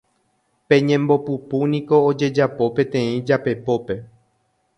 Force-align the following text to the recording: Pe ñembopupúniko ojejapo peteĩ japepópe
Pe 0.67 0.75
ñembopupúniko 0.87 1.95
ojejapo 2.09 2.65
peteĩ 2.75 3.15
japepópe 3.27 3.95